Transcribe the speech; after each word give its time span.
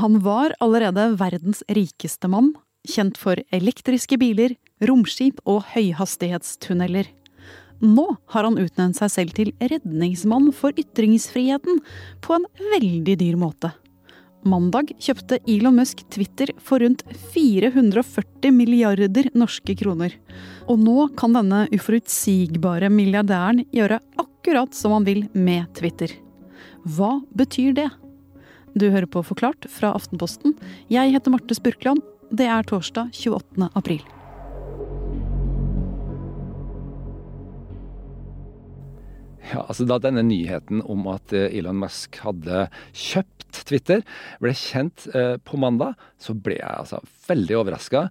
Han 0.00 0.20
var 0.24 0.54
allerede 0.64 1.10
verdens 1.20 1.58
rikeste 1.68 2.28
mann, 2.32 2.54
kjent 2.88 3.18
for 3.20 3.36
elektriske 3.52 4.16
biler, 4.16 4.54
romskip 4.88 5.42
og 5.44 5.66
høyhastighetstunneler. 5.74 7.10
Nå 7.84 8.06
har 8.32 8.48
han 8.48 8.56
utnevnt 8.62 8.96
seg 8.96 9.12
selv 9.12 9.36
til 9.36 9.52
redningsmann 9.60 10.48
for 10.56 10.72
ytringsfriheten 10.80 11.82
på 12.24 12.38
en 12.38 12.48
veldig 12.72 13.18
dyr 13.20 13.36
måte. 13.40 13.74
Mandag 14.40 14.94
kjøpte 14.96 15.42
Elon 15.44 15.76
Musk 15.76 16.00
Twitter 16.08 16.54
for 16.64 16.80
rundt 16.80 17.04
440 17.34 18.56
milliarder 18.56 19.28
norske 19.36 19.76
kroner. 19.76 20.16
Og 20.64 20.80
nå 20.80 21.10
kan 21.20 21.36
denne 21.36 21.66
uforutsigbare 21.76 22.88
milliardæren 22.88 23.66
gjøre 23.68 24.00
akkurat 24.16 24.72
som 24.72 24.96
han 24.96 25.04
vil 25.04 25.26
med 25.36 25.68
Twitter. 25.76 26.16
Hva 26.88 27.18
betyr 27.36 27.76
det? 27.76 27.90
Du 28.78 28.86
hører 28.86 29.08
på 29.10 29.22
Forklart 29.26 29.66
fra 29.72 29.90
Aftenposten. 29.98 30.54
Jeg 30.92 31.10
heter 31.10 31.32
Marte 31.34 31.56
Spurkland. 31.58 32.04
Det 32.30 32.46
er 32.46 32.66
torsdag 32.66 33.10
28. 33.16 33.66
april. 33.74 34.04
Ja, 39.50 39.64
altså 39.64 39.86
Da 39.90 39.98
denne 39.98 40.22
nyheten 40.22 40.84
om 40.86 41.08
at 41.10 41.34
eh, 41.34 41.50
Elon 41.58 41.80
Musk 41.82 42.20
hadde 42.22 42.68
kjøpt 42.94 43.64
Twitter 43.66 44.04
ble 44.38 44.52
kjent 44.54 45.08
eh, 45.18 45.34
på 45.42 45.58
mandag, 45.58 45.98
så 46.22 46.36
ble 46.38 46.60
jeg 46.60 46.70
altså 46.70 47.00
veldig 47.26 47.56
overraska. 47.58 48.04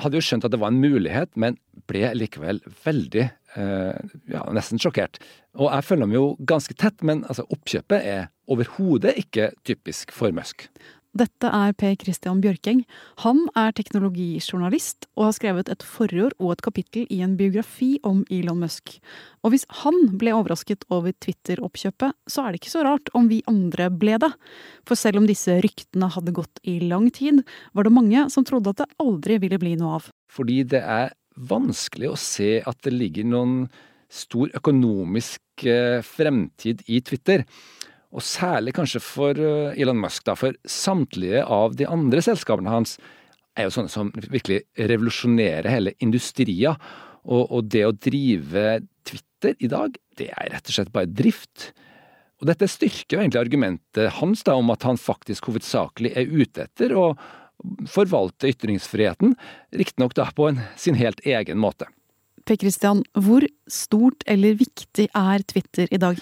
Hadde 0.00 0.16
jo 0.16 0.24
skjønt 0.24 0.46
at 0.48 0.54
det 0.54 0.62
var 0.62 0.72
en 0.72 0.80
mulighet, 0.80 1.34
men 1.36 1.58
ble 1.90 2.08
likevel 2.16 2.62
veldig, 2.86 3.26
eh, 3.60 4.16
ja, 4.32 4.46
nesten 4.56 4.80
sjokkert. 4.80 5.20
Og 5.56 5.70
jeg 5.72 5.86
følger 5.88 6.06
dem 6.06 6.16
jo 6.16 6.26
ganske 6.48 6.76
tett, 6.76 7.02
men 7.06 7.24
altså, 7.26 7.46
oppkjøpet 7.52 8.04
er 8.04 8.28
overhodet 8.52 9.16
ikke 9.20 9.50
typisk 9.66 10.12
for 10.14 10.34
Musk. 10.36 10.68
Dette 11.16 11.48
er 11.48 11.72
Per 11.78 11.94
Christian 11.96 12.42
Bjørkeng. 12.44 12.82
Han 13.24 13.46
er 13.56 13.72
teknologijournalist 13.76 15.06
og 15.14 15.28
har 15.28 15.36
skrevet 15.38 15.70
et 15.72 15.84
forord 15.86 16.34
og 16.36 16.52
et 16.52 16.64
kapittel 16.66 17.06
i 17.12 17.22
en 17.24 17.38
biografi 17.38 17.94
om 18.04 18.20
Elon 18.32 18.60
Musk. 18.60 18.98
Og 19.40 19.54
hvis 19.54 19.64
han 19.80 19.96
ble 20.20 20.34
overrasket 20.36 20.84
over 20.92 21.16
Twitter-oppkjøpet, 21.24 22.12
så 22.28 22.44
er 22.44 22.52
det 22.52 22.60
ikke 22.60 22.74
så 22.74 22.84
rart 22.84 23.08
om 23.16 23.30
vi 23.32 23.40
andre 23.48 23.88
ble 23.88 24.18
det. 24.26 24.32
For 24.84 24.98
selv 24.98 25.22
om 25.22 25.30
disse 25.30 25.56
ryktene 25.64 26.10
hadde 26.12 26.36
gått 26.36 26.60
i 26.68 26.78
lang 26.84 27.08
tid, 27.08 27.40
var 27.72 27.88
det 27.88 27.96
mange 27.96 28.28
som 28.34 28.44
trodde 28.44 28.74
at 28.74 28.84
det 28.84 28.90
aldri 29.00 29.40
ville 29.46 29.60
bli 29.62 29.76
noe 29.80 30.02
av. 30.02 30.12
Fordi 30.28 30.62
det 30.68 30.84
er 30.84 31.16
vanskelig 31.36 32.12
å 32.12 32.20
se 32.20 32.58
at 32.60 32.82
det 32.84 32.92
ligger 32.92 33.28
noen 33.28 33.60
stor 34.12 34.52
økonomisk 34.56 35.66
eh, 35.66 36.02
fremtid 36.06 36.84
i 36.86 37.00
Twitter. 37.04 37.44
Og 38.14 38.24
særlig 38.24 38.74
kanskje 38.76 39.02
for 39.02 39.38
eh, 39.38 39.76
Elon 39.80 40.00
Musk, 40.00 40.24
da, 40.28 40.36
for 40.38 40.56
samtlige 40.62 41.42
av 41.42 41.76
de 41.78 41.88
andre 41.90 42.22
selskapene 42.24 42.72
hans 42.72 42.96
er 43.56 43.66
jo 43.66 43.74
sånne 43.74 43.92
som 43.92 44.12
virkelig 44.28 44.62
revolusjonerer 44.76 45.68
hele 45.72 45.94
industria. 46.04 46.76
Og, 47.26 47.48
og, 47.50 47.64
det 47.72 47.86
å 47.86 47.94
drive 47.96 48.78
Twitter 49.06 49.56
i 49.58 49.70
dag, 49.72 49.96
det 50.18 50.30
er 50.30 50.52
rett 50.52 50.70
og 50.70 50.76
slett 50.76 50.92
bare 50.94 51.10
drift. 51.10 51.72
Og 52.40 52.50
dette 52.50 52.68
styrker 52.68 53.16
jo 53.16 53.22
egentlig 53.22 53.42
argumentet 53.42 54.18
hans 54.20 54.44
da 54.46 54.54
om 54.60 54.70
at 54.74 54.84
han 54.86 55.00
faktisk 55.00 55.48
hovedsakelig 55.48 56.12
er 56.14 56.30
ute 56.30 56.66
etter 56.68 56.94
å 56.94 57.10
forvalte 57.88 58.50
ytringsfriheten, 58.52 59.32
riktignok 59.72 60.14
da 60.18 60.28
på 60.36 60.50
en, 60.50 60.60
sin 60.76 60.98
helt 61.00 61.22
egen 61.24 61.58
måte. 61.58 61.88
Per 62.46 62.56
Christian, 62.62 63.02
hvor 63.18 63.42
stort 63.66 64.22
eller 64.30 64.54
viktig 64.54 65.08
er 65.10 65.42
Twitter 65.50 65.90
i 65.90 65.98
dag? 65.98 66.20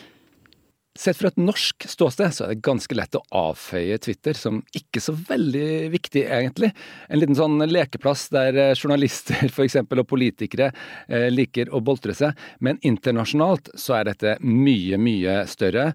Sett 0.95 1.19
fra 1.19 1.27
et 1.27 1.39
norsk 1.43 1.89
ståsted 1.91 2.31
så 2.31 2.45
er 2.45 2.53
det 2.53 2.63
ganske 2.63 2.95
lett 2.95 3.17
å 3.19 3.23
avføye 3.35 3.97
Twitter 3.99 4.37
som 4.39 4.61
ikke 4.79 5.01
så 5.03 5.11
veldig 5.19 5.89
viktig, 5.91 6.23
egentlig. 6.23 6.69
En 7.11 7.19
liten 7.19 7.35
sånn 7.35 7.59
lekeplass 7.67 8.29
der 8.31 8.55
eh, 8.55 8.77
journalister 8.79 9.49
for 9.57 9.67
eksempel, 9.67 10.05
og 10.05 10.09
politikere 10.13 10.69
eh, 11.09 11.27
liker 11.35 11.73
å 11.75 11.83
boltre 11.83 12.15
seg. 12.15 12.39
Men 12.63 12.79
internasjonalt 12.87 13.73
så 13.75 13.99
er 13.99 14.07
dette 14.13 14.37
mye, 14.47 15.01
mye 15.03 15.41
større. 15.51 15.89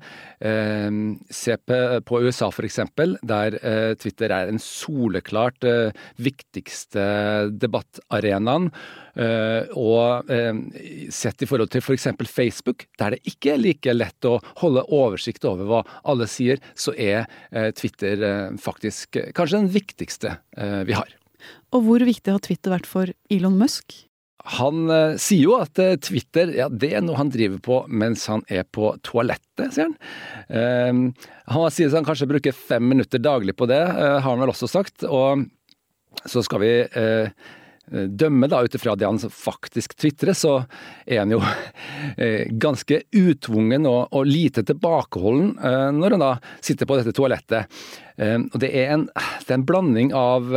Eh, 0.43 0.91
se 1.31 1.55
på 1.63 2.19
USA 2.19 2.51
eksempel, 2.51 3.15
der 3.23 3.55
Twitter 4.03 4.33
er 4.35 4.51
en 4.51 4.59
soleklart 4.59 5.63
viktigste 6.19 7.05
debattarenaen. 7.55 8.67
Uh, 9.17 9.65
og 9.77 10.29
uh, 10.29 10.59
sett 11.13 11.43
i 11.43 11.49
forhold 11.49 11.71
til 11.73 11.83
f.eks. 11.83 12.09
For 12.19 12.29
Facebook, 12.29 12.85
der 13.01 13.15
det 13.15 13.21
ikke 13.29 13.53
er 13.55 13.61
like 13.61 13.95
lett 13.95 14.27
å 14.27 14.37
holde 14.61 14.85
oversikt 14.85 15.47
over 15.49 15.69
hva 15.69 15.81
alle 16.03 16.27
sier, 16.29 16.61
så 16.77 16.93
er 16.95 17.25
uh, 17.55 17.69
Twitter 17.75 18.21
faktisk 18.61 19.17
kanskje 19.35 19.61
den 19.61 19.71
viktigste 19.73 20.35
vi 20.87 20.95
har. 20.95 21.09
Og 21.75 21.83
hvor 21.85 22.03
viktig 22.03 22.33
har 22.33 22.41
Twitter 22.43 22.73
vært 22.73 22.87
for 22.89 23.11
Elon 23.31 23.57
Musk? 23.59 23.95
Han 24.55 24.89
sier 25.19 25.43
jo 25.43 25.55
at 25.59 25.79
Twitter 26.05 26.51
ja, 26.55 26.69
det 26.71 26.91
er 26.95 27.03
noe 27.03 27.19
han 27.19 27.31
driver 27.31 27.59
på 27.63 27.79
mens 27.91 28.25
han 28.31 28.43
er 28.51 28.65
på 28.65 28.91
toalettet, 29.05 29.75
sier 29.75 29.89
han. 29.89 31.11
han 31.53 31.75
sier 31.75 31.91
at 31.91 31.97
han 31.99 32.07
kanskje 32.07 32.29
bruker 32.31 32.55
fem 32.55 32.87
minutter 32.89 33.21
daglig 33.21 33.55
på 33.59 33.67
det, 33.69 33.81
har 33.83 34.25
han 34.25 34.41
vel 34.41 34.53
også 34.53 34.71
sagt. 34.71 35.05
Og 35.05 35.45
så 36.25 36.43
skal 36.45 36.63
vi 36.63 36.73
Eh, 36.97 37.29
dømme 37.89 38.49
da 38.49 38.61
ut 38.63 38.75
ifra 38.75 38.95
det 38.95 39.07
han 39.07 39.19
faktisk 39.19 39.95
tvitrer, 39.99 40.35
så 40.37 40.53
er 41.05 41.23
han 41.23 41.33
jo 41.33 41.39
eh, 42.21 42.49
ganske 42.61 43.01
utvungen 43.15 43.87
og, 43.89 44.13
og 44.15 44.29
lite 44.29 44.63
tilbakeholden 44.67 45.55
eh, 45.57 45.87
når 45.95 46.15
han 46.15 46.25
da 46.25 46.33
sitter 46.61 46.89
på 46.89 46.99
dette 46.99 47.15
toalettet. 47.15 47.81
Og 48.19 48.57
det 48.59 48.67
er 48.75 48.89
en, 48.91 49.05
det 49.07 49.47
er 49.47 49.55
en 49.55 49.63
blanding 49.63 50.09
av 50.11 50.49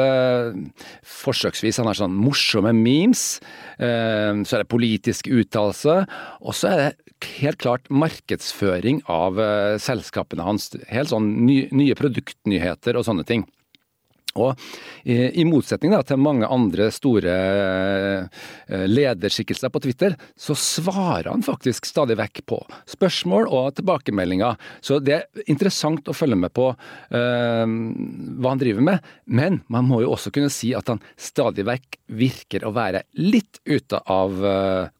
forsøksvis 1.06 1.76
han 1.78 1.86
har 1.86 1.94
sånn 1.94 2.16
morsomme 2.18 2.72
memes, 2.74 3.36
så 3.78 3.84
er 3.86 4.64
det 4.64 4.66
politisk 4.66 5.30
uttalelse, 5.30 5.94
og 6.42 6.58
så 6.58 6.72
er 6.72 6.80
det 6.80 7.36
helt 7.38 7.62
klart 7.62 7.86
markedsføring 7.86 9.04
av 9.06 9.38
selskapene 9.78 10.42
hans. 10.42 10.72
Helt 10.90 11.14
sånn 11.14 11.30
nye 11.46 11.94
produktnyheter 12.02 12.98
og 12.98 13.06
sånne 13.06 13.30
ting. 13.30 13.46
Og 14.40 14.56
I 15.04 15.44
motsetning 15.44 15.92
til 16.08 16.20
mange 16.20 16.48
andre 16.48 16.88
store 16.94 17.32
eh, 17.32 18.84
lederskikkelser 18.88 19.72
på 19.72 19.82
Twitter, 19.84 20.16
så 20.36 20.56
svarer 20.56 21.28
han 21.28 21.44
faktisk 21.44 21.88
stadig 21.88 22.16
vekk 22.20 22.42
på 22.48 22.60
spørsmål 22.88 23.50
og 23.52 23.76
tilbakemeldinger. 23.76 24.56
Så 24.80 25.02
det 25.04 25.18
er 25.18 25.44
interessant 25.52 26.08
å 26.08 26.16
følge 26.16 26.38
med 26.38 26.52
på 26.56 26.70
uh, 26.72 27.66
hva 27.66 28.52
han 28.52 28.60
driver 28.60 28.86
med. 28.86 29.10
Men 29.26 29.60
man 29.72 29.88
må 29.88 30.02
jo 30.04 30.12
også 30.14 30.32
kunne 30.34 30.52
si 30.52 30.72
at 30.76 30.88
han 30.88 31.02
stadig 31.20 31.66
vekk 31.68 31.98
virker 32.12 32.64
å 32.64 32.72
være 32.76 33.04
litt 33.20 33.60
ute 33.68 34.00
av 34.10 34.34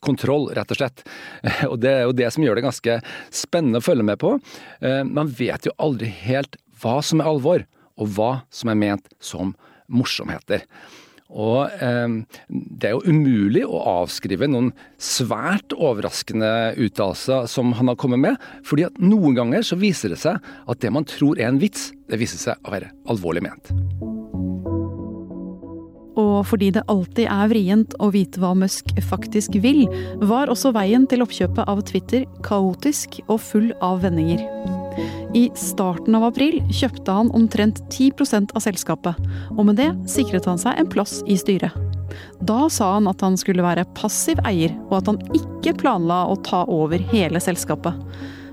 kontroll, 0.04 0.49
rett 0.56 0.72
og 0.72 0.81
slett. 0.81 1.04
Og 1.70 1.78
det 1.82 1.93
er 1.93 2.04
jo 2.06 2.16
det 2.16 2.31
som 2.34 2.44
gjør 2.44 2.59
det 2.59 2.66
ganske 2.66 2.99
spennende 3.32 3.81
å 3.81 3.84
følge 3.84 4.06
med 4.06 4.20
på. 4.22 4.34
Man 5.09 5.31
vet 5.37 5.69
jo 5.69 5.76
aldri 5.82 6.09
helt 6.25 6.56
hva 6.82 6.99
som 7.04 7.22
er 7.22 7.31
alvor 7.31 7.66
og 8.02 8.10
hva 8.16 8.32
som 8.52 8.72
er 8.72 8.82
ment 8.82 9.08
som 9.22 9.54
morsomheter. 9.92 10.66
Og 11.32 11.72
eh, 11.80 12.16
det 12.52 12.90
er 12.90 12.96
jo 12.96 13.08
umulig 13.08 13.64
å 13.64 13.80
avskrive 14.02 14.48
noen 14.50 14.70
svært 15.00 15.72
overraskende 15.72 16.74
uttalelser 16.76 17.48
som 17.50 17.72
han 17.78 17.88
har 17.88 17.98
kommet 18.00 18.20
med, 18.20 18.48
fordi 18.68 18.86
at 18.90 19.00
noen 19.00 19.38
ganger 19.38 19.64
så 19.64 19.80
viser 19.80 20.12
det 20.12 20.20
seg 20.20 20.40
at 20.42 20.84
det 20.84 20.92
man 20.92 21.08
tror 21.08 21.40
er 21.40 21.48
en 21.48 21.62
vits, 21.62 21.90
det 22.12 22.20
viser 22.20 22.40
seg 22.40 22.68
å 22.68 22.76
være 22.76 22.92
alvorlig 23.08 23.46
ment. 23.48 23.72
Og 26.20 26.42
fordi 26.44 26.69
det 26.76 26.84
alltid 26.92 27.24
er 27.24 27.48
vrient 27.48 27.94
å 28.02 28.10
vite 28.12 28.40
hva 28.42 28.52
Musk 28.58 28.92
faktisk 29.08 29.56
vil, 29.64 29.86
var 30.20 30.52
også 30.52 30.74
veien 30.76 31.06
til 31.08 31.24
oppkjøpet 31.24 31.64
av 31.64 31.80
Twitter 31.88 32.26
kaotisk 32.44 33.22
og 33.28 33.40
full 33.40 33.70
av 33.80 34.02
vendinger. 34.04 34.44
I 35.32 35.47
starten 35.56 36.12
av 36.19 36.26
april 36.26 36.59
kjøpte 36.69 37.12
han 37.16 37.31
omtrent 37.32 37.78
10% 37.88 38.53
av 38.53 38.60
selskapet, 38.60 39.17
og 39.55 39.64
med 39.64 39.79
det 39.81 39.88
sikret 40.11 40.44
han 40.49 40.61
seg 40.61 40.76
en 40.76 40.90
plass 40.93 41.23
i 41.25 41.38
styret. 41.40 41.73
Da 42.44 42.67
sa 42.69 42.90
han 42.99 43.08
at 43.08 43.23
han 43.25 43.38
skulle 43.40 43.64
være 43.64 43.87
passiv 43.96 44.43
eier, 44.44 44.75
og 44.90 44.99
at 44.99 45.08
han 45.08 45.20
ikke 45.38 45.79
planla 45.81 46.26
å 46.29 46.37
ta 46.44 46.67
over 46.69 47.00
hele 47.14 47.40
selskapet. 47.40 47.96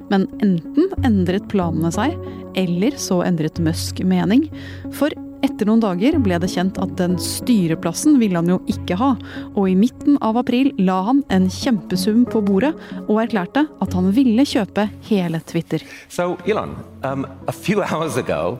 Men 0.09 0.23
enten 0.39 0.93
endret 1.03 1.49
planene 1.51 1.91
seg, 1.91 2.15
eller 2.57 2.95
så 2.95 3.19
endret 3.27 3.59
Musk 3.61 3.99
mening. 4.07 4.47
For 4.95 5.11
etter 5.45 5.67
noen 5.67 5.81
dager 5.83 6.17
ble 6.23 6.37
det 6.41 6.49
kjent 6.51 6.77
at 6.81 6.95
den 6.99 7.17
styreplassen 7.21 8.19
ville 8.21 8.39
han 8.39 8.49
jo 8.51 8.59
ikke 8.71 8.95
ha, 8.99 9.11
og 9.53 9.69
i 9.69 9.75
midten 9.77 10.17
av 10.25 10.37
april 10.41 10.71
la 10.79 11.01
han 11.09 11.23
en 11.33 11.49
kjempesum 11.53 12.25
på 12.29 12.41
bordet 12.45 12.73
og 13.05 13.21
erklærte 13.23 13.65
at 13.81 13.93
han 13.95 14.11
ville 14.15 14.45
kjøpe 14.47 14.89
hele 15.09 15.39
Twitter. 15.49 15.79
So, 16.07 16.37
Elon, 16.45 16.75
um, 17.03 17.27
a 17.47 17.51
few 17.51 17.83
hours 17.87 18.17
ago, 18.17 18.59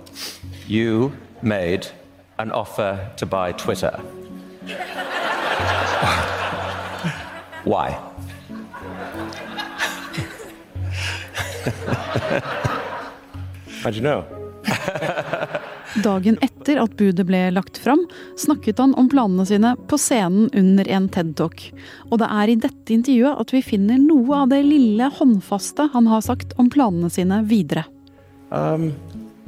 you 0.68 1.12
made 1.42 1.88
an 2.38 2.52
offer 2.52 3.00
to 3.18 3.26
buy 3.26 3.52
Twitter. 3.54 4.00
Why? 7.66 7.98
How'd 13.84 13.96
you 13.96 14.02
know? 14.02 14.26
Dagen 15.97 16.38
etter 16.45 16.77
at 16.77 16.94
budet 17.00 17.25
ble 17.25 17.47
lagt 17.56 17.80
fram, 17.81 18.03
snakket 18.38 18.77
han 18.77 18.94
om 19.00 19.07
planene 19.09 19.45
sine 19.50 19.74
på 19.89 19.97
scenen 19.97 20.50
under 20.53 20.89
en 20.89 21.07
TED-talk. 21.09 21.63
Og 22.12 22.19
det 22.21 22.27
er 22.30 22.51
i 22.51 22.57
dette 22.62 22.94
intervjuet 22.94 23.41
at 23.41 23.53
vi 23.56 23.63
finner 23.65 23.97
noe 24.01 24.44
av 24.44 24.51
det 24.53 24.62
lille 24.68 25.09
håndfaste 25.18 25.89
han 25.95 26.09
har 26.12 26.21
sagt 26.25 26.53
om 26.62 26.69
planene 26.69 27.09
sine 27.09 27.41
videre. 27.50 27.88
Um, 28.51 28.94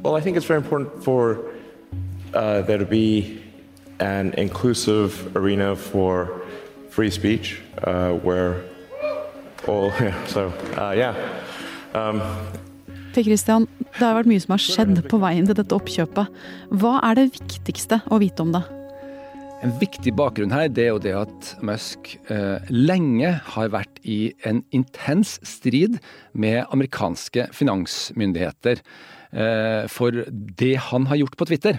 well, 0.04 0.16
I 0.16 0.22
think 0.22 0.38
it's 0.38 0.46
very 0.46 0.58
important 0.58 1.04
for 1.04 1.38
uh, 2.34 2.62
there 2.62 2.80
to 2.80 2.86
be 2.86 3.40
an 4.00 4.34
inclusive 4.34 5.36
arena 5.36 5.76
for 5.76 6.42
free 6.90 7.12
speech 7.12 7.62
uh, 7.84 8.14
where 8.14 8.64
all, 9.68 9.92
so, 10.28 10.52
uh, 10.78 10.94
yeah. 10.98 11.16
Um, 11.94 12.22
Per 13.12 13.26
Christian, 13.28 13.66
det 13.98 14.04
har 14.06 14.16
vært 14.16 14.30
mye 14.32 14.42
som 14.44 14.54
har 14.56 14.62
skjedd 14.64 15.02
på 15.12 15.20
veien 15.20 15.48
til 15.48 15.58
dette 15.58 15.76
oppkjøpet. 15.76 16.38
Hva 16.80 16.94
er 17.10 17.18
det 17.20 17.32
viktigste 17.36 18.00
å 18.08 18.20
vite 18.22 18.46
om 18.46 18.54
det? 18.56 18.62
En 19.62 19.74
viktig 19.78 20.14
bakgrunn 20.18 20.54
her 20.56 20.72
det 20.74 20.88
er 20.88 20.94
jo 20.96 21.02
det 21.04 21.14
at 21.20 21.50
Musk 21.66 22.16
eh, 22.34 22.72
lenge 22.72 23.36
har 23.54 23.74
vært 23.76 24.00
i 24.02 24.32
en 24.48 24.64
intens 24.74 25.36
strid 25.46 26.00
med 26.34 26.64
amerikanske 26.74 27.46
finansmyndigheter 27.54 28.82
eh, 28.82 29.84
for 29.92 30.24
det 30.32 30.74
han 30.88 31.06
har 31.12 31.22
gjort 31.22 31.38
på 31.38 31.52
Twitter. 31.52 31.78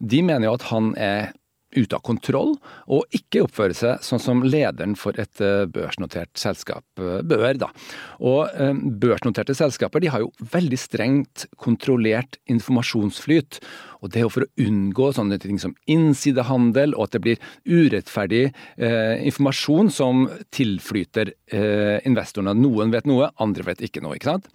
De 0.00 0.20
mener 0.26 0.50
jo 0.50 0.58
at 0.58 0.68
han 0.74 0.92
er 1.00 1.32
ute 1.76 1.96
av 1.96 2.02
kontroll, 2.06 2.56
og 2.90 3.16
ikke 3.16 3.44
oppføre 3.46 3.76
seg 3.76 4.04
sånn 4.04 4.22
som 4.22 4.42
lederen 4.46 4.96
for 4.98 5.16
et 5.20 5.42
eh, 5.44 5.66
børsnotert 5.70 6.32
selskap 6.40 6.84
eh, 6.98 7.20
bør. 7.26 7.52
Da. 7.60 7.70
Og 8.18 8.50
eh, 8.54 8.74
Børsnoterte 9.00 9.54
selskaper 9.56 10.02
de 10.02 10.10
har 10.12 10.24
jo 10.24 10.32
veldig 10.52 10.80
strengt 10.80 11.46
kontrollert 11.60 12.40
informasjonsflyt. 12.50 13.60
Og 14.00 14.10
Det 14.10 14.20
er 14.20 14.26
jo 14.26 14.32
for 14.32 14.46
å 14.46 14.66
unngå 14.66 15.10
sånne 15.16 15.38
ting 15.42 15.58
som 15.62 15.74
innsidehandel, 15.90 16.94
og 16.96 17.08
at 17.08 17.16
det 17.16 17.22
blir 17.24 17.42
urettferdig 17.68 18.44
eh, 18.50 19.16
informasjon 19.28 19.90
som 19.92 20.28
tilflyter 20.54 21.34
eh, 21.52 21.98
investorene. 22.08 22.56
Noen 22.58 22.94
vet 22.94 23.08
noe, 23.08 23.30
andre 23.40 23.66
vet 23.70 23.84
ikke 23.86 24.02
noe. 24.04 24.16
ikke 24.16 24.32
sant? 24.32 24.48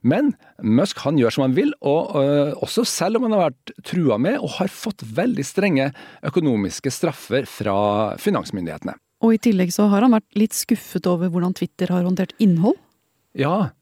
Men 0.00 0.32
Musk 0.64 1.02
han 1.04 1.18
gjør 1.20 1.34
som 1.34 1.44
han 1.44 1.56
vil, 1.56 1.74
og 1.84 2.14
øh, 2.16 2.54
også 2.64 2.86
selv 2.88 3.18
om 3.18 3.28
han 3.28 3.36
har 3.36 3.50
vært 3.50 3.74
trua 3.84 4.16
med 4.20 4.38
og 4.40 4.56
har 4.56 4.72
fått 4.72 5.04
veldig 5.04 5.44
strenge 5.44 5.90
økonomiske 6.26 6.92
straffer 6.94 7.48
fra 7.48 8.16
finansmyndighetene. 8.20 8.96
Og 9.20 9.36
i 9.36 9.42
tillegg 9.44 9.72
så 9.74 9.90
har 9.92 10.06
han 10.06 10.16
vært 10.16 10.38
litt 10.40 10.56
skuffet 10.56 11.04
over 11.10 11.28
hvordan 11.32 11.52
Twitter 11.56 11.92
har 11.92 12.06
håndtert 12.06 12.32
innhold? 12.40 12.78
Ja, 13.36 13.72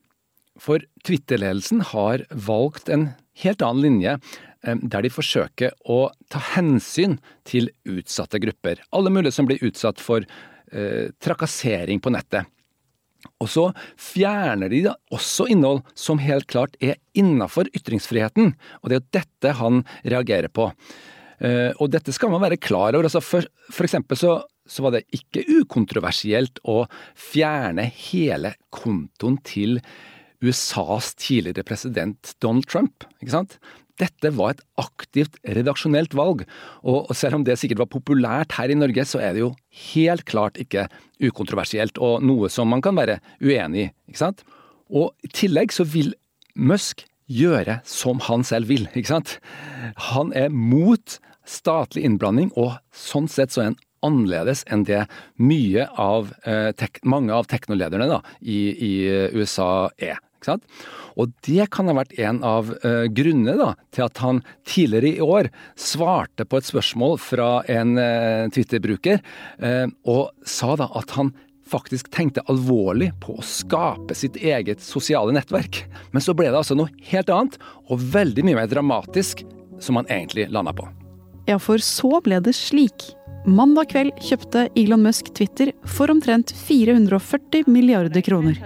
for 0.58 0.82
Twitter-ledelsen 1.06 1.84
har 1.92 2.24
valgt 2.34 2.90
en 2.90 3.12
helt 3.38 3.62
annen 3.62 3.84
linje 3.84 4.16
der 4.62 5.04
de 5.04 5.10
forsøker 5.12 5.74
å 5.86 6.08
ta 6.32 6.40
hensyn 6.56 7.18
til 7.46 7.70
utsatte 7.86 8.40
grupper. 8.42 8.80
Alle 8.90 9.12
mulige 9.14 9.36
som 9.36 9.46
blir 9.46 9.62
utsatt 9.64 10.02
for 10.02 10.24
eh, 10.26 11.10
trakassering 11.22 12.02
på 12.02 12.12
nettet. 12.14 12.48
Og 13.42 13.50
så 13.50 13.64
fjerner 13.98 14.70
de 14.70 14.84
da 14.86 14.94
også 15.14 15.48
innhold 15.50 15.82
som 15.98 16.20
helt 16.22 16.48
klart 16.50 16.76
er 16.82 16.98
innafor 17.18 17.70
ytringsfriheten. 17.74 18.52
Og 18.82 18.90
det 18.90 18.96
er 18.96 19.00
jo 19.00 19.14
dette 19.18 19.54
han 19.60 19.80
reagerer 20.04 20.50
på. 20.50 20.68
Eh, 21.38 21.70
og 21.78 21.90
dette 21.94 22.14
skal 22.14 22.32
man 22.34 22.42
være 22.42 22.60
klar 22.60 22.94
over. 22.94 23.06
Altså 23.06 23.22
for, 23.22 23.46
for 23.70 23.86
eksempel 23.86 24.18
så, 24.18 24.36
så 24.66 24.84
var 24.84 24.96
det 24.96 25.06
ikke 25.14 25.46
ukontroversielt 25.60 26.62
å 26.66 26.84
fjerne 27.14 27.88
hele 28.10 28.54
kontoen 28.74 29.38
til 29.46 29.78
USAs 30.44 31.14
tidligere 31.18 31.66
president 31.66 32.34
Donald 32.42 32.68
Trump. 32.70 33.06
ikke 33.20 33.34
sant? 33.34 33.58
Dette 33.98 34.30
var 34.36 34.54
et 34.54 34.62
aktivt 34.78 35.40
redaksjonelt 35.42 36.14
valg, 36.14 36.44
og 36.86 37.10
selv 37.18 37.40
om 37.40 37.44
det 37.46 37.56
sikkert 37.58 37.82
var 37.82 37.90
populært 37.90 38.54
her 38.54 38.70
i 38.70 38.78
Norge, 38.78 39.02
så 39.02 39.18
er 39.18 39.34
det 39.34 39.42
jo 39.42 39.52
helt 39.90 40.24
klart 40.28 40.60
ikke 40.62 40.86
ukontroversielt, 41.18 41.98
og 41.98 42.22
noe 42.22 42.50
som 42.52 42.70
man 42.70 42.84
kan 42.84 42.94
være 42.98 43.18
uenig 43.42 43.88
i. 43.88 43.90
ikke 44.10 44.22
sant? 44.22 44.44
Og 44.88 45.10
i 45.26 45.30
tillegg 45.34 45.74
så 45.74 45.86
vil 45.88 46.14
Musk 46.54 47.04
gjøre 47.28 47.80
som 47.86 48.22
han 48.28 48.46
selv 48.46 48.70
vil, 48.70 48.86
ikke 48.94 49.10
sant? 49.10 49.36
Han 50.14 50.30
er 50.32 50.54
mot 50.54 51.18
statlig 51.48 52.06
innblanding, 52.06 52.52
og 52.54 52.78
sånn 52.94 53.28
sett 53.30 53.54
så 53.54 53.64
er 53.64 53.70
han 53.72 53.78
annerledes 54.06 54.62
enn 54.70 54.84
det 54.86 55.02
mye 55.42 55.88
av, 55.98 56.30
eh, 56.46 56.70
mange 57.02 57.34
av 57.34 57.50
teknolederne 57.50 58.06
da, 58.06 58.22
i, 58.40 58.60
i 58.78 58.92
USA 59.34 59.90
er. 59.98 60.22
Og 61.18 61.32
det 61.46 61.66
kan 61.74 61.90
ha 61.90 61.96
vært 61.98 62.14
en 62.20 62.40
av 62.46 62.70
uh, 62.84 63.06
grunnene 63.10 63.72
til 63.94 64.06
at 64.06 64.22
han 64.22 64.42
tidligere 64.68 65.16
i 65.16 65.24
år 65.24 65.50
svarte 65.78 66.46
på 66.46 66.60
et 66.60 66.68
spørsmål 66.68 67.18
fra 67.22 67.50
en 67.70 67.96
uh, 67.98 68.46
Twitter-bruker, 68.54 69.20
uh, 69.64 69.86
og 70.06 70.30
sa 70.46 70.76
da 70.78 70.90
at 70.98 71.16
han 71.18 71.34
faktisk 71.68 72.08
tenkte 72.14 72.44
alvorlig 72.48 73.10
på 73.20 73.34
å 73.36 73.44
skape 73.44 74.16
sitt 74.16 74.38
eget 74.40 74.80
sosiale 74.84 75.34
nettverk. 75.36 75.82
Men 76.14 76.24
så 76.24 76.34
ble 76.36 76.48
det 76.48 76.60
altså 76.62 76.78
noe 76.78 76.92
helt 77.10 77.28
annet, 77.32 77.58
og 77.90 78.00
veldig 78.14 78.46
mye 78.46 78.62
mer 78.62 78.70
dramatisk, 78.70 79.44
som 79.82 80.00
han 80.00 80.08
egentlig 80.10 80.48
landa 80.54 80.72
på. 80.74 80.88
Ja, 81.48 81.58
for 81.60 81.80
så 81.80 82.18
ble 82.24 82.40
det 82.44 82.56
slik. 82.56 83.10
Mandag 83.46 83.92
kveld 83.92 84.16
kjøpte 84.18 84.64
Elon 84.76 85.04
Musk 85.06 85.30
Twitter 85.36 85.70
for 85.86 86.10
omtrent 86.10 86.50
440 86.50 87.68
milliarder 87.70 88.20
kroner. 88.20 88.58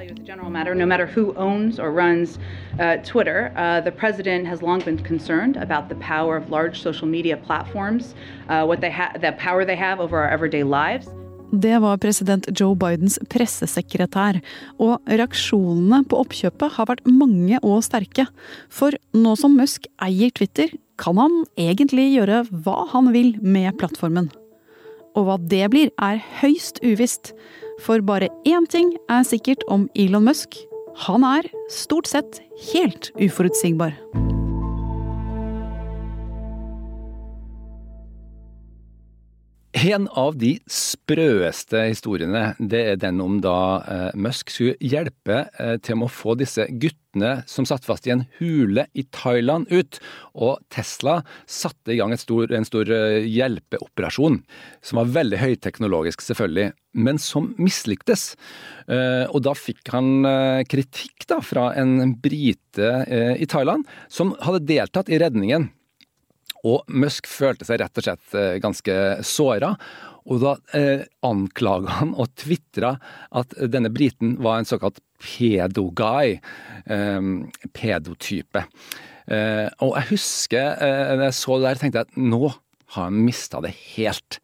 Uh, 2.80 2.96
Twitter, 3.04 3.52
uh, 3.54 3.80
the 3.84 3.92
president 3.92 4.46
has 4.46 4.62
long 4.62 4.80
been 4.80 4.98
concerned 4.98 5.56
about 5.56 5.88
the 5.88 5.94
power 5.96 6.36
of 6.36 6.50
large 6.50 6.80
social 6.80 7.06
media 7.06 7.36
platforms, 7.36 8.14
uh, 8.48 8.64
what 8.64 8.80
they 8.80 8.90
the 9.20 9.32
power 9.32 9.64
they 9.64 9.76
have 9.76 10.00
over 10.00 10.16
our 10.16 10.30
everyday 10.30 10.64
lives. 10.64 11.06
Det 11.52 11.78
var 11.78 11.98
president 12.00 12.48
Joe 12.60 12.72
Bidens 12.74 13.18
pressesekretær, 13.28 14.40
og 14.80 15.02
reaksjonene 15.04 16.00
på 16.08 16.22
oppkjøpet 16.24 16.78
har 16.78 16.88
vært 16.88 17.04
mange 17.04 17.60
og 17.60 17.84
sterke. 17.84 18.24
For 18.72 18.96
nå 19.12 19.36
som 19.36 19.58
Musk 19.60 19.84
eier 20.00 20.32
Twitter, 20.32 20.72
kan 20.96 21.20
han 21.20 21.42
egentlig 21.60 22.14
gjøre 22.14 22.46
hva 22.64 22.86
han 22.94 23.12
vil 23.12 23.36
med 23.42 23.76
plattformen. 23.76 24.32
Og 25.16 25.28
hva 25.28 25.38
det 25.38 25.68
blir, 25.72 25.92
er 26.00 26.22
høyst 26.40 26.80
uvisst. 26.84 27.32
For 27.82 28.00
bare 28.04 28.30
én 28.48 28.68
ting 28.70 28.94
er 29.10 29.24
sikkert 29.26 29.64
om 29.68 29.88
Elon 29.98 30.28
Musk. 30.28 30.56
Han 31.06 31.24
er 31.24 31.48
stort 31.72 32.10
sett 32.10 32.42
helt 32.72 33.10
uforutsigbar. 33.16 33.96
En 39.72 40.04
av 40.20 40.34
de 40.36 40.58
sprøeste 40.68 41.80
historiene, 41.88 42.50
det 42.60 42.80
er 42.90 42.98
den 43.00 43.22
om 43.24 43.38
da 43.40 43.54
eh, 43.80 44.18
Musk 44.20 44.52
skulle 44.52 44.76
hjelpe 44.84 45.46
eh, 45.56 45.78
til 45.80 45.96
med 45.96 46.10
å 46.10 46.12
få 46.12 46.34
disse 46.36 46.66
guttene 46.68 47.38
som 47.48 47.64
satt 47.64 47.88
fast 47.88 48.04
i 48.04 48.12
en 48.12 48.26
hule 48.36 48.84
i 48.92 49.06
Thailand 49.16 49.72
ut. 49.72 49.96
Og 50.36 50.60
Tesla 50.68 51.22
satte 51.48 51.94
i 51.94 51.98
gang 52.02 52.12
stor, 52.20 52.52
en 52.52 52.68
stor 52.68 52.92
eh, 52.92 53.24
hjelpeoperasjon, 53.24 54.42
som 54.84 55.00
var 55.00 55.16
veldig 55.16 55.40
høyteknologisk 55.40 56.20
selvfølgelig, 56.28 56.74
men 56.92 57.16
som 57.22 57.54
mislyktes. 57.56 58.34
Og 58.92 59.38
da 59.40 59.54
fikk 59.56 59.88
han 59.94 60.26
kritikk 60.68 61.24
da 61.30 61.38
fra 61.40 61.70
en 61.80 62.12
brite 62.20 62.90
i 63.40 63.48
Thailand 63.48 63.88
som 64.12 64.34
hadde 64.44 64.66
deltatt 64.68 65.08
i 65.08 65.16
redningen. 65.22 65.70
Og 66.68 66.86
Musk 66.94 67.26
følte 67.30 67.66
seg 67.66 67.80
rett 67.82 67.98
og 67.98 68.06
slett 68.06 68.36
eh, 68.38 68.56
ganske 68.62 68.96
såra. 69.26 69.74
Og 70.30 70.42
da 70.44 70.54
eh, 70.78 71.04
anklaga 71.26 71.98
han 71.98 72.12
og 72.14 72.30
tvitra 72.38 72.94
at 73.34 73.56
denne 73.72 73.90
briten 73.90 74.36
var 74.42 74.60
en 74.60 74.68
såkalt 74.68 75.02
pedoguy. 75.22 76.38
Eh, 76.86 77.30
pedotype. 77.74 78.66
Eh, 79.26 79.68
og 79.82 79.96
jeg 79.98 80.10
husker 80.14 80.82
eh, 80.82 81.12
når 81.16 81.28
jeg 81.28 81.38
så 81.38 81.58
det 81.58 81.68
der, 81.68 81.82
tenkte 81.82 82.02
jeg 82.02 82.10
at 82.10 82.18
nå 82.18 82.42
har 82.94 83.08
han 83.08 83.22
mista 83.24 83.62
det 83.64 83.72
helt. 83.94 84.38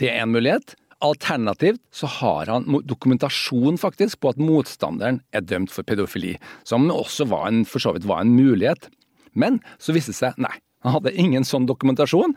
Det 0.00 0.10
er 0.10 0.24
en 0.24 0.34
mulighet. 0.34 0.74
Alternativt 1.04 1.82
så 1.94 2.08
har 2.20 2.48
han 2.50 2.66
dokumentasjon 2.88 3.76
faktisk 3.80 4.22
på 4.22 4.32
at 4.32 4.40
motstanderen 4.40 5.20
er 5.36 5.44
dømt 5.44 5.72
for 5.74 5.86
pedofili, 5.86 6.34
som 6.66 6.88
også 6.90 7.28
var 7.30 7.50
en, 7.50 7.64
for 7.68 7.82
så 7.82 7.92
vidt 7.94 8.08
var 8.08 8.24
en 8.24 8.32
mulighet. 8.34 8.88
Men 9.36 9.60
så 9.82 9.94
viste 9.94 10.14
det 10.14 10.20
seg 10.20 10.40
nei, 10.40 10.54
han 10.84 10.98
hadde 10.98 11.14
ingen 11.20 11.46
sånn 11.48 11.66
dokumentasjon. 11.68 12.36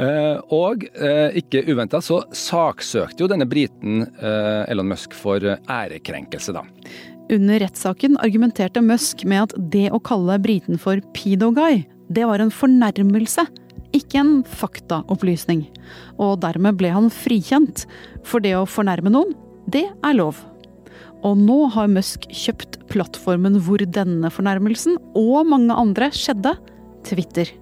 Eh, 0.00 0.38
og 0.54 0.86
eh, 0.96 1.34
ikke 1.42 1.66
uventa 1.68 2.00
så 2.00 2.22
saksøkte 2.32 3.24
jo 3.24 3.28
denne 3.28 3.44
briten 3.48 4.06
eh, 4.08 4.70
Elon 4.72 4.88
Musk 4.88 5.12
for 5.16 5.42
ærekrenkelse, 5.42 6.54
da. 6.56 6.64
Under 7.32 7.60
rettssaken 7.62 8.16
argumenterte 8.24 8.82
Musk 8.84 9.26
med 9.28 9.50
at 9.50 9.56
det 9.72 9.90
å 9.92 10.00
kalle 10.04 10.38
briten 10.42 10.80
for 10.80 11.00
pedoguy, 11.16 11.82
det 12.12 12.24
var 12.28 12.42
en 12.42 12.52
fornærmelse, 12.52 13.44
ikke 13.96 14.20
en 14.22 14.32
faktaopplysning. 14.48 15.66
Og 16.16 16.40
dermed 16.44 16.80
ble 16.80 16.92
han 16.92 17.12
frikjent, 17.12 17.84
for 18.24 18.44
det 18.44 18.56
å 18.56 18.68
fornærme 18.68 19.12
noen, 19.12 19.36
det 19.68 19.86
er 19.92 20.16
lov. 20.16 20.40
Og 21.22 21.38
nå 21.38 21.58
har 21.76 21.92
Musk 21.92 22.24
kjøpt 22.32 22.80
plattformen 22.90 23.60
hvor 23.62 23.84
denne 23.84 24.32
fornærmelsen 24.32 24.96
og 25.18 25.52
mange 25.52 25.76
andre 25.76 26.10
skjedde, 26.16 26.56
Twitter. 27.06 27.52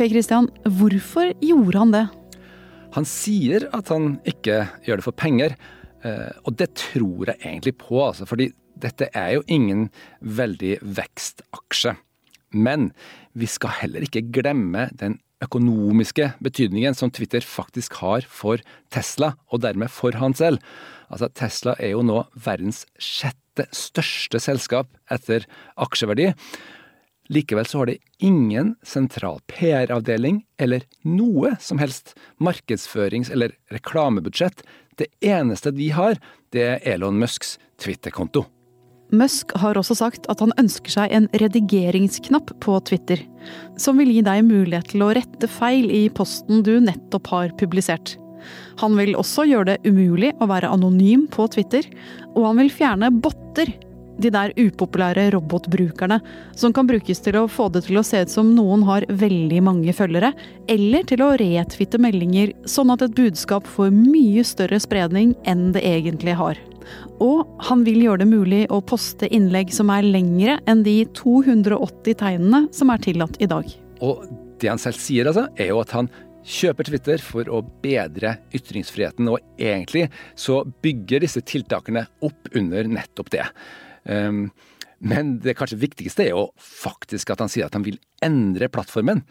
Per 0.00 0.08
Christian, 0.08 0.46
hvorfor 0.64 1.34
gjorde 1.44 1.76
han 1.76 1.90
det? 1.92 2.06
Han 2.94 3.04
sier 3.04 3.66
at 3.76 3.90
han 3.92 4.14
ikke 4.24 4.62
gjør 4.86 4.96
det 4.96 5.04
for 5.04 5.12
penger, 5.12 5.52
eh, 6.08 6.30
og 6.48 6.56
det 6.56 6.70
tror 6.80 7.28
jeg 7.28 7.36
egentlig 7.36 7.74
på, 7.82 7.98
altså, 8.06 8.24
fordi 8.24 8.46
dette 8.80 9.10
er 9.12 9.34
jo 9.34 9.42
ingen 9.52 9.90
veldig 10.24 10.78
vekstaksje. 10.96 11.92
Men 12.56 12.94
vi 13.36 13.44
skal 13.44 13.76
heller 13.82 14.08
ikke 14.08 14.24
glemme 14.32 14.88
den 14.96 15.18
økonomiske 15.44 16.32
betydningen 16.48 16.96
som 16.96 17.12
Twitter 17.12 17.44
faktisk 17.44 18.00
har 18.00 18.24
for 18.24 18.64
Tesla, 18.88 19.34
og 19.52 19.60
dermed 19.68 19.92
for 19.92 20.16
han 20.16 20.32
selv. 20.32 20.64
Altså, 21.12 21.28
Tesla 21.28 21.76
er 21.76 21.92
jo 21.92 22.08
nå 22.08 22.22
verdens 22.40 22.86
sjette 22.96 23.68
største 23.68 24.40
selskap 24.40 24.96
etter 25.12 25.44
aksjeverdi. 25.76 26.30
Likevel 27.30 27.66
så 27.66 27.78
har 27.78 27.86
de 27.86 27.98
ingen 28.18 28.74
sentral 28.82 29.38
PR-avdeling 29.46 30.42
eller 30.58 30.82
noe 31.06 31.54
som 31.62 31.78
helst 31.78 32.16
markedsførings- 32.42 33.30
eller 33.30 33.54
reklamebudsjett. 33.70 34.64
Det 34.98 35.06
eneste 35.22 35.70
de 35.70 35.92
har, 35.94 36.18
det 36.50 36.64
er 36.66 36.80
Elon 36.94 37.20
Musks 37.22 37.58
Twitter-konto. 37.78 38.48
Musk 39.14 39.54
har 39.58 39.78
også 39.78 39.94
sagt 39.98 40.26
at 40.30 40.42
han 40.42 40.52
ønsker 40.58 40.92
seg 40.92 41.14
en 41.14 41.28
redigeringsknapp 41.38 42.50
på 42.62 42.76
Twitter, 42.86 43.22
som 43.78 43.98
vil 43.98 44.10
gi 44.10 44.24
deg 44.26 44.44
mulighet 44.46 44.90
til 44.92 45.06
å 45.06 45.12
rette 45.14 45.50
feil 45.50 45.90
i 45.90 46.04
posten 46.14 46.64
du 46.66 46.76
nettopp 46.82 47.30
har 47.30 47.54
publisert. 47.58 48.16
Han 48.82 48.96
vil 48.98 49.14
også 49.18 49.44
gjøre 49.46 49.74
det 49.74 49.90
umulig 49.90 50.32
å 50.40 50.48
være 50.50 50.70
anonym 50.72 51.26
på 51.30 51.46
Twitter, 51.54 51.86
og 52.34 52.46
han 52.48 52.62
vil 52.62 52.74
fjerne 52.74 53.10
botter 53.22 53.72
de 54.20 54.32
der 54.32 54.54
upopulære 54.58 55.28
robotbrukerne 55.34 56.20
som 56.58 56.74
kan 56.76 56.88
brukes 56.88 57.22
til 57.24 57.38
å 57.40 57.46
få 57.50 57.68
det 57.72 57.84
til 57.86 58.00
å 58.00 58.04
se 58.06 58.22
ut 58.24 58.32
som 58.32 58.54
noen 58.56 58.84
har 58.88 59.06
veldig 59.08 59.60
mange 59.66 59.94
følgere, 59.96 60.32
eller 60.70 61.06
til 61.08 61.24
å 61.24 61.32
retwitte 61.40 62.00
meldinger 62.02 62.54
sånn 62.68 62.92
at 62.94 63.04
et 63.06 63.16
budskap 63.16 63.68
får 63.68 63.92
mye 63.94 64.44
større 64.46 64.80
spredning 64.82 65.34
enn 65.48 65.70
det 65.76 65.84
egentlig 65.86 66.36
har. 66.38 66.60
Og 67.20 67.44
han 67.68 67.84
vil 67.86 68.00
gjøre 68.06 68.22
det 68.24 68.30
mulig 68.30 68.62
å 68.72 68.80
poste 68.84 69.28
innlegg 69.28 69.72
som 69.74 69.92
er 69.92 70.06
lengre 70.06 70.58
enn 70.70 70.84
de 70.86 71.02
280 71.16 72.16
tegnene 72.22 72.64
som 72.74 72.92
er 72.92 73.04
tillatt 73.04 73.36
i 73.40 73.48
dag. 73.50 73.68
Og 74.00 74.24
det 74.60 74.70
han 74.72 74.80
selv 74.80 74.98
sier, 75.00 75.28
altså, 75.28 75.46
er 75.60 75.72
jo 75.72 75.80
at 75.82 75.94
han 75.96 76.10
kjøper 76.46 76.88
Twitter 76.88 77.20
for 77.22 77.48
å 77.52 77.60
bedre 77.84 78.38
ytringsfriheten, 78.56 79.28
og 79.28 79.60
egentlig 79.60 80.06
så 80.38 80.62
bygger 80.82 81.24
disse 81.26 81.42
tiltakene 81.44 82.06
opp 82.24 82.50
under 82.56 82.88
nettopp 82.88 83.30
det. 83.34 83.44
Ehm, 84.10 84.48
men 85.00 85.38
det 85.40 85.56
kanskje 85.56 85.80
viktigste 85.80 86.26
er 86.26 86.34
jo 86.34 86.48
faktisk 86.60 87.30
at 87.32 87.40
han 87.40 87.50
sier 87.50 87.70
at 87.70 87.76
han 87.76 87.86
vil 87.86 87.96
endre 88.24 88.68
plattformen. 88.72 89.22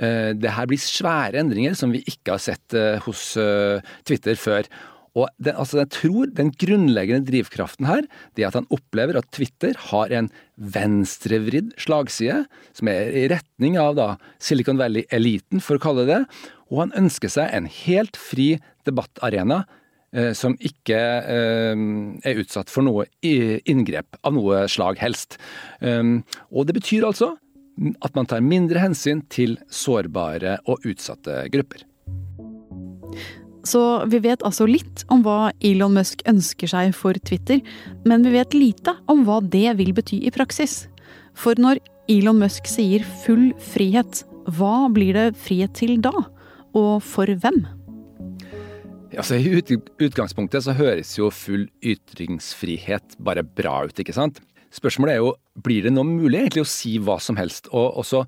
Eh, 0.00 0.32
det 0.32 0.54
her 0.56 0.68
blir 0.70 0.80
svære 0.80 1.42
endringer 1.42 1.76
som 1.76 1.92
vi 1.92 2.00
ikke 2.08 2.36
har 2.36 2.40
sett 2.40 2.76
eh, 2.76 2.96
hos 3.04 3.34
eh, 3.40 3.84
Twitter 4.08 4.40
før. 4.40 4.70
Og 5.18 5.28
den, 5.42 5.56
altså 5.58 5.82
jeg 5.82 5.90
tror 5.92 6.32
den 6.32 6.52
grunnleggende 6.56 7.28
drivkraften 7.28 7.88
her, 7.88 8.06
det 8.36 8.44
er 8.44 8.50
at 8.50 8.58
han 8.60 8.68
opplever 8.72 9.18
at 9.20 9.28
Twitter 9.34 9.76
har 9.90 10.14
en 10.14 10.30
venstrevridd 10.56 11.74
slagside, 11.80 12.44
som 12.76 12.88
er 12.92 13.12
i 13.12 13.26
retning 13.32 13.76
av 13.80 13.98
da 13.98 14.08
Silicon 14.40 14.80
Valley-eliten, 14.80 15.60
for 15.64 15.76
å 15.76 15.82
kalle 15.82 16.06
det 16.06 16.22
det. 16.22 16.46
Og 16.72 16.86
han 16.86 16.96
ønsker 17.04 17.32
seg 17.32 17.52
en 17.52 17.68
helt 17.84 18.16
fri 18.20 18.54
debattarena 18.88 19.66
som 20.32 20.54
ikke 20.56 20.98
eh, 20.98 21.82
er 22.24 22.40
utsatt 22.40 22.70
for 22.72 22.86
noe 22.86 23.04
inngrep 23.22 24.16
av 24.22 24.36
noe 24.36 24.62
slag 24.70 25.00
helst. 25.02 25.36
Um, 25.80 26.22
og 26.48 26.68
det 26.68 26.78
betyr 26.78 27.04
altså 27.08 27.34
at 28.02 28.16
man 28.16 28.26
tar 28.26 28.42
mindre 28.42 28.80
hensyn 28.82 29.20
til 29.30 29.58
sårbare 29.70 30.58
og 30.66 30.86
utsatte 30.88 31.44
grupper. 31.52 31.84
Så 33.68 33.82
vi 34.08 34.20
vet 34.24 34.42
altså 34.46 34.66
litt 34.68 35.04
om 35.12 35.22
hva 35.26 35.52
Elon 35.64 35.96
Musk 35.98 36.22
ønsker 36.30 36.70
seg 36.70 36.94
for 36.96 37.18
Twitter, 37.28 37.60
men 38.08 38.24
vi 38.24 38.32
vet 38.38 38.56
lite 38.56 38.94
om 39.10 39.26
hva 39.26 39.42
det 39.44 39.76
vil 39.80 39.92
bety 39.96 40.22
i 40.24 40.32
praksis. 40.34 40.86
For 41.36 41.58
når 41.60 41.82
Elon 42.08 42.40
Musk 42.40 42.68
sier 42.70 43.04
full 43.26 43.50
frihet, 43.60 44.22
hva 44.56 44.88
blir 44.92 45.12
det 45.16 45.26
frihet 45.36 45.76
til 45.76 45.98
da? 46.00 46.14
Og 46.78 47.02
for 47.04 47.28
hvem? 47.28 47.66
Altså, 49.18 49.34
I 49.34 49.58
utgangspunktet 50.06 50.62
så 50.62 50.76
høres 50.78 51.16
jo 51.18 51.32
full 51.34 51.66
ytringsfrihet 51.82 53.16
bare 53.18 53.42
bra 53.42 53.80
ut, 53.88 53.98
ikke 53.98 54.14
sant? 54.14 54.38
Spørsmålet 54.74 55.16
er 55.16 55.22
jo 55.22 55.32
blir 55.64 55.88
det 55.88 55.94
nå 55.94 56.04
mulig 56.06 56.44
egentlig 56.44 56.62
å 56.62 56.70
si 56.70 56.92
hva 57.02 57.16
som 57.22 57.38
helst, 57.40 57.66
og 57.72 57.98
også 57.98 58.22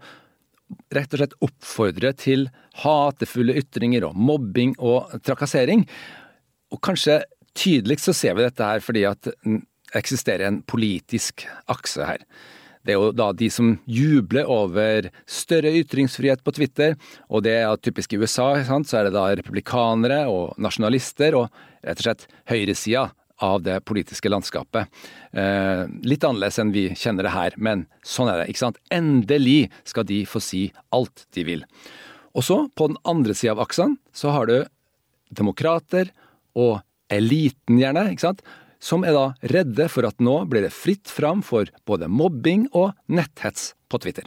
rett 0.95 1.15
og 1.15 1.21
slett 1.21 1.37
oppfordre 1.47 2.11
til 2.19 2.49
hatefulle 2.83 3.55
ytringer 3.61 4.09
og 4.09 4.19
mobbing 4.19 4.75
og 4.79 5.15
trakassering? 5.27 5.85
Og 6.75 6.83
kanskje 6.83 7.21
tydeligst 7.59 8.11
så 8.11 8.17
ser 8.17 8.35
vi 8.39 8.47
dette 8.47 8.67
her 8.67 8.83
fordi 8.83 9.07
at 9.07 9.31
det 9.31 9.61
eksisterer 9.99 10.47
en 10.47 10.61
politisk 10.67 11.47
akse 11.71 12.07
her. 12.07 12.23
Det 12.87 12.95
er 12.95 12.99
jo 12.99 13.13
da 13.13 13.29
de 13.37 13.51
som 13.53 13.75
jubler 13.85 14.49
over 14.49 15.11
større 15.29 15.73
ytringsfrihet 15.83 16.41
på 16.45 16.55
Twitter, 16.57 16.97
og 17.29 17.45
det 17.45 17.59
er 17.61 17.81
typisk 17.85 18.15
i 18.15 18.21
USA, 18.23 18.55
sant? 18.65 18.89
så 18.89 19.01
er 19.01 19.09
det 19.09 19.17
da 19.19 19.27
republikanere 19.37 20.23
og 20.33 20.57
nasjonalister 20.61 21.37
og 21.37 21.51
rett 21.85 22.01
og 22.01 22.07
slett 22.07 22.29
høyresida 22.49 23.11
av 23.41 23.63
det 23.65 23.79
politiske 23.89 24.29
landskapet. 24.29 24.89
Eh, 25.33 25.85
litt 26.05 26.25
annerledes 26.25 26.61
enn 26.61 26.73
vi 26.75 26.89
kjenner 26.97 27.25
det 27.25 27.35
her, 27.35 27.57
men 27.57 27.87
sånn 28.05 28.29
er 28.33 28.43
det. 28.43 28.51
ikke 28.53 28.65
sant? 28.65 28.81
Endelig 28.93 29.71
skal 29.89 30.07
de 30.09 30.23
få 30.29 30.43
si 30.45 30.67
alt 30.93 31.25
de 31.37 31.47
vil. 31.49 31.65
Og 32.37 32.45
så, 32.47 32.63
på 32.77 32.91
den 32.93 33.01
andre 33.09 33.35
sida 33.37 33.57
av 33.57 33.65
aksen, 33.65 33.97
så 34.13 34.33
har 34.37 34.49
du 34.51 34.59
demokrater 35.35 36.13
og 36.59 36.81
eliten, 37.11 37.81
gjerne, 37.81 38.11
ikke 38.13 38.29
sant? 38.29 38.45
Som 38.81 39.05
er 39.05 39.15
da 39.17 39.27
redde 39.53 39.87
for 39.93 40.09
at 40.09 40.19
nå 40.25 40.41
blir 40.51 40.65
det 40.65 40.75
fritt 40.75 41.11
fram 41.13 41.45
for 41.45 41.69
både 41.89 42.09
mobbing 42.09 42.67
og 42.73 42.95
netthets 43.13 43.75
på 43.93 44.01
Twitter. 44.03 44.27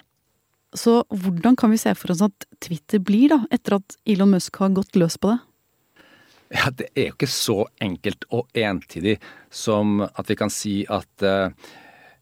Så 0.73 1.03
hvordan 1.09 1.57
kan 1.57 1.73
vi 1.73 1.81
se 1.81 1.93
for 1.97 2.13
oss 2.13 2.23
at 2.25 2.47
Twitter 2.63 3.01
blir, 3.03 3.29
da, 3.33 3.43
etter 3.53 3.77
at 3.77 3.97
Elon 4.09 4.33
Musk 4.33 4.57
har 4.61 4.73
gått 4.73 4.97
løs 4.97 5.19
på 5.21 5.33
det? 5.33 5.39
Ja, 6.53 6.69
Det 6.69 6.89
er 6.93 7.09
jo 7.09 7.15
ikke 7.15 7.29
så 7.29 7.63
enkelt 7.81 8.27
og 8.29 8.49
entydig 8.53 9.17
som 9.53 10.03
at 10.05 10.27
vi 10.29 10.37
kan 10.37 10.53
si 10.53 10.83
at 10.85 11.25
uh, 11.25 11.49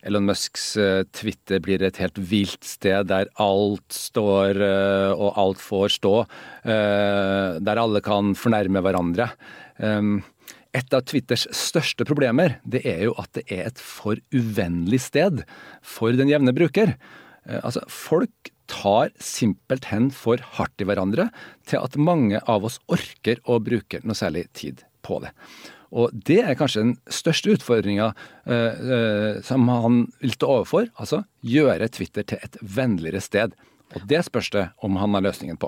Elon 0.08 0.28
Musks 0.28 0.72
uh, 0.80 1.04
Twitter 1.12 1.60
blir 1.64 1.84
et 1.84 2.00
helt 2.00 2.20
vilt 2.32 2.64
sted 2.68 3.10
der 3.12 3.32
alt 3.44 3.92
står 3.92 4.60
uh, 4.62 5.12
og 5.16 5.40
alt 5.42 5.64
får 5.64 5.98
stå. 6.00 6.14
der 6.64 7.82
alle 7.82 8.02
kan 8.04 8.36
fornærme 8.36 8.84
hverandre. 8.84 9.32
Et 10.78 10.96
av 10.96 11.04
Twitters 11.04 11.48
største 11.56 12.06
problemer 12.08 12.60
det 12.64 12.86
er 12.88 13.06
jo 13.10 13.16
at 13.20 13.32
det 13.36 13.44
er 13.52 13.66
et 13.68 13.82
for 13.82 14.20
uvennlig 14.32 15.02
sted 15.04 15.44
for 15.84 16.16
den 16.16 16.32
jevne 16.32 16.54
bruker. 16.56 16.96
Eh, 17.48 17.60
altså, 17.60 17.84
Folk 17.92 18.54
tar 18.72 19.12
simpelthen 19.20 20.10
for 20.16 20.40
hardt 20.56 20.80
i 20.80 20.88
hverandre 20.88 21.28
til 21.68 21.82
at 21.84 22.00
mange 22.00 22.40
av 22.48 22.64
oss 22.68 22.80
orker 22.92 23.42
å 23.44 23.60
bruke 23.60 24.00
noe 24.06 24.16
særlig 24.16 24.46
tid 24.56 24.86
på 25.04 25.20
det. 25.24 25.34
Og 25.92 26.14
det 26.16 26.40
er 26.46 26.56
kanskje 26.56 26.86
den 26.86 26.94
største 27.12 27.52
utfordringa 27.52 28.14
uh, 28.16 28.54
uh, 28.56 29.42
som 29.44 29.68
han 29.68 30.06
vil 30.22 30.32
stå 30.38 30.48
overfor. 30.54 30.88
Altså 30.96 31.26
gjøre 31.44 31.90
Twitter 31.92 32.24
til 32.32 32.40
et 32.40 32.56
vennligere 32.64 33.20
sted. 33.20 33.58
Og 33.92 34.08
det 34.08 34.24
spørs 34.30 34.54
det 34.56 34.70
om 34.88 34.96
han 35.02 35.18
har 35.18 35.26
løsningen 35.28 35.60
på. 35.60 35.68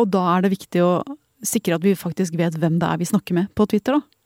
Og 0.00 0.08
da 0.12 0.24
er 0.32 0.46
det 0.46 0.54
viktig 0.56 0.80
å 0.84 0.92
sikre 1.48 1.78
at 1.78 1.84
vi 1.84 1.96
faktisk 1.98 2.36
vet 2.38 2.58
hvem 2.60 2.78
det 2.80 2.88
er 2.88 3.00
vi 3.00 3.08
snakker 3.08 3.36
med 3.36 3.52
på 3.56 3.66
Twitter, 3.70 3.98
da? 3.98 4.16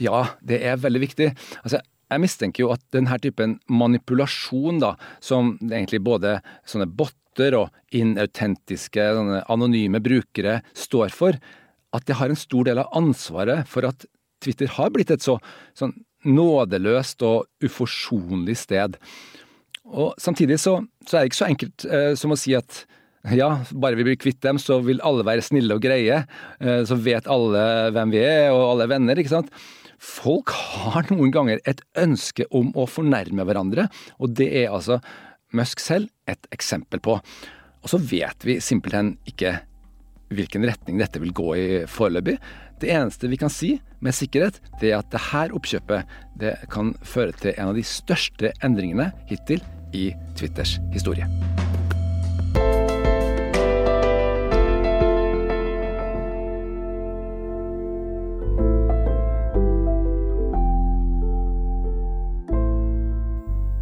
Ja, 0.00 0.24
det 0.40 0.62
er 0.64 0.80
veldig 0.80 1.00
viktig. 1.02 1.30
Altså, 1.62 1.80
jeg 2.08 2.22
mistenker 2.24 2.64
jo 2.64 2.72
at 2.72 2.82
denne 2.94 3.18
typen 3.20 3.58
manipulasjon, 3.68 4.80
da, 4.80 4.94
som 5.20 5.56
egentlig 5.66 6.00
både 6.06 6.38
sånne 6.68 6.88
botter 6.88 7.56
og 7.58 7.94
inautentiske, 7.94 9.04
anonyme 9.46 10.00
brukere 10.04 10.60
står 10.76 11.12
for, 11.14 11.38
at 11.96 12.04
det 12.08 12.16
har 12.20 12.32
en 12.32 12.38
stor 12.38 12.68
del 12.68 12.80
av 12.80 12.92
ansvaret 12.96 13.68
for 13.68 13.88
at 13.88 14.08
Twitter 14.44 14.70
har 14.76 14.92
blitt 14.94 15.12
et 15.12 15.24
så 15.24 15.38
sånn 15.76 15.96
nådeløst 16.28 17.22
og 17.26 17.64
uforsonlig 17.64 18.56
sted. 18.58 18.96
Og 19.88 20.14
samtidig 20.20 20.58
så, 20.60 20.80
så 21.06 21.16
er 21.16 21.24
det 21.24 21.30
ikke 21.30 21.40
så 21.40 21.48
enkelt 21.48 21.86
eh, 21.88 22.12
som 22.18 22.34
å 22.34 22.38
si 22.38 22.54
at 22.58 22.82
ja, 23.34 23.48
bare 23.72 23.98
vi 23.98 24.06
blir 24.06 24.20
kvitt 24.20 24.40
dem, 24.44 24.60
så 24.62 24.78
vil 24.84 25.02
alle 25.06 25.26
være 25.26 25.44
snille 25.44 25.76
og 25.76 25.82
greie. 25.82 26.22
Eh, 26.60 26.82
så 26.88 26.98
vet 27.02 27.28
alle 27.30 27.90
hvem 27.94 28.14
vi 28.14 28.22
er, 28.22 28.52
og 28.54 28.64
alle 28.72 28.86
er 28.86 28.94
venner, 28.94 29.18
ikke 29.18 29.34
sant. 29.34 29.52
Folk 29.98 30.52
har 30.54 31.08
noen 31.10 31.32
ganger 31.34 31.62
et 31.66 31.82
ønske 31.98 32.46
om 32.54 32.70
å 32.78 32.86
fornærme 32.86 33.46
hverandre, 33.48 33.88
og 34.22 34.36
det 34.38 34.50
er 34.62 34.70
altså 34.70 35.00
Musk 35.56 35.80
selv 35.80 36.10
et 36.28 36.44
eksempel 36.52 37.00
på. 37.00 37.16
Og 37.82 37.90
så 37.90 37.98
vet 37.98 38.44
vi 38.44 38.58
simpelthen 38.60 39.14
ikke 39.28 39.54
hvilken 40.34 40.66
retning 40.68 40.98
dette 41.00 41.22
vil 41.22 41.32
gå 41.32 41.54
i 41.56 41.68
foreløpig. 41.88 42.36
Det 42.82 42.90
eneste 42.92 43.30
vi 43.32 43.38
kan 43.40 43.52
si 43.52 43.72
med 44.04 44.14
sikkerhet, 44.14 44.60
det 44.82 44.92
er 44.92 45.00
at 45.00 45.08
det 45.14 45.24
her 45.30 45.54
oppkjøpet 45.56 46.12
det 46.38 46.54
kan 46.70 46.92
føre 47.02 47.34
til 47.40 47.56
en 47.56 47.72
av 47.72 47.80
de 47.80 47.86
største 47.86 48.52
endringene 48.62 49.10
hittil 49.30 49.64
i 49.96 50.10
Twitters 50.36 50.76
historie. 50.92 51.26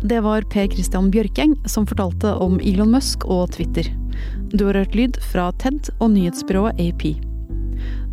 Det 0.06 0.20
var 0.22 0.44
Per 0.52 0.68
Christian 0.70 1.08
Bjørkeng 1.10 1.56
som 1.66 1.86
fortalte 1.88 2.34
om 2.42 2.60
Elon 2.62 2.92
Musk 2.94 3.25
og 3.26 3.50
Twitter. 3.56 3.88
Du 4.54 4.68
har 4.68 4.78
hørt 4.78 4.94
lyd 4.94 5.18
fra 5.32 5.48
TED 5.58 5.90
og 5.98 6.12
nyhetsbyrået 6.14 6.78
AP. 6.78 7.08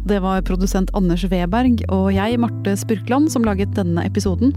Det 0.03 0.19
var 0.19 0.43
produsent 0.43 0.91
Anders 0.97 1.23
Weberg 1.31 1.85
og 1.93 2.09
jeg, 2.11 2.39
Marte 2.41 2.75
Spurkland, 2.79 3.29
som 3.31 3.45
laget 3.47 3.75
denne 3.77 4.03
episoden. 4.03 4.51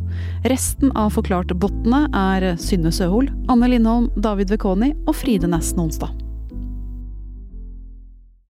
Resten 0.51 0.91
av 0.99 1.13
Forklart-bottene 1.15 2.07
er 2.17 2.55
Synne 2.59 2.91
Søhol, 2.95 3.31
Anne 3.53 3.71
Lindholm, 3.71 4.09
David 4.17 4.57
Vekoni 4.57 4.95
og 5.07 5.15
Fride 5.21 5.51
Næss 5.53 5.77
Nonstad. 5.79 6.26